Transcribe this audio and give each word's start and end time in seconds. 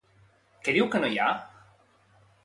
Què 0.67 0.73
diu 0.77 0.87
que 0.95 1.01
no 1.03 1.11
hi 1.15 1.19
ha? 1.25 1.27